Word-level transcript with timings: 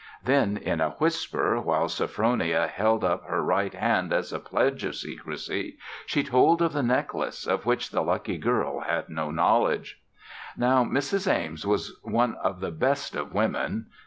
Then, 0.23 0.57
in 0.57 0.81
a 0.81 0.89
whisper, 0.97 1.61
while 1.61 1.87
Sophronia 1.87 2.65
held 2.67 3.03
up 3.03 3.23
her 3.25 3.43
right 3.43 3.71
hand 3.75 4.11
as 4.11 4.33
a 4.33 4.39
pledge 4.39 4.83
of 4.83 4.95
secrecy, 4.95 5.77
she 6.07 6.23
told 6.23 6.59
of 6.63 6.73
the 6.73 6.81
necklace 6.81 7.45
of 7.45 7.67
which 7.67 7.91
the 7.91 8.01
lucky 8.01 8.39
girl 8.39 8.79
had 8.79 9.09
no 9.09 9.29
knowledge. 9.29 10.01
Now 10.57 10.83
Mrs. 10.83 11.31
Ames 11.31 11.67
was 11.67 11.99
one 12.01 12.33
of 12.43 12.61
the 12.61 12.71
best 12.71 13.15
of 13.15 13.31
women. 13.35 13.91